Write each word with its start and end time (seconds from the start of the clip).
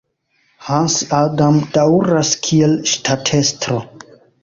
Hans 0.69 0.95
Adam 1.19 1.61
daŭras 1.77 2.35
kiel 2.49 2.77
ŝtatestro. 2.97 3.83